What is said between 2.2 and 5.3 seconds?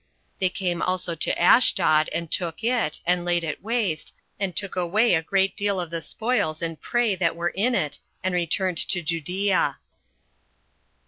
took it, and laid it waste, and took away a